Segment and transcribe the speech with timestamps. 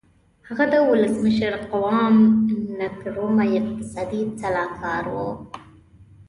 [0.47, 2.15] هغه د ولسمشر قوام
[2.79, 5.15] نکرومه اقتصادي سلاکار و.